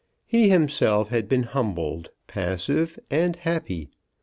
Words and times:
He 0.25 0.49
himself 0.49 1.09
had 1.09 1.29
been 1.29 1.43
humbled, 1.43 2.09
passive, 2.25 2.97
and 3.11 3.35
happy. 3.35 3.91